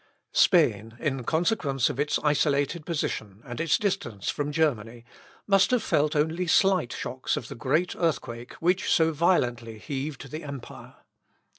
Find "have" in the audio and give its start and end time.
5.69-5.83